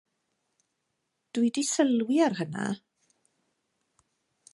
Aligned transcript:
Dw 1.33 1.43
i 1.43 1.45
wedi 1.47 1.63
sylwi 1.71 2.17
ar 2.29 2.37
hwnna. 2.39 2.65